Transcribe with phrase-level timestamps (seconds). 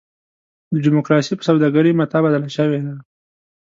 [0.83, 2.93] ډیموکراسي په سوداګرۍ متاع بدله شوې ده.